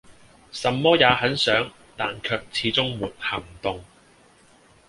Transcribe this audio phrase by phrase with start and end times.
[0.51, 3.83] 什麼也很想但卻始終沒行動